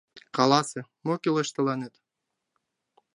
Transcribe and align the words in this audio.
Каласе: 0.35 0.81
мо 1.05 1.13
кӱлеш 1.21 1.49
тыланет? 1.55 1.93